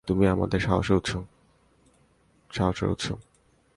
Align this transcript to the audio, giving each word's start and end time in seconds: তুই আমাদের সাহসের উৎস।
তুই 0.07 0.27
আমাদের 0.27 0.59
সাহসের 0.59 0.95
উৎস। 0.95 1.15